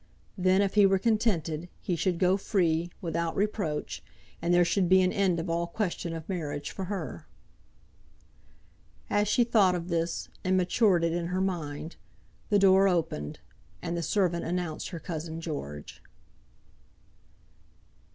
[0.35, 4.01] Then, if he were contented, he should go free, without reproach,
[4.41, 7.27] and there should be an end of all question of marriage for her.
[9.11, 11.97] As she thought of this, and matured it in her mind,
[12.49, 13.41] the door opened,
[13.79, 16.01] and the servant announced her cousin George.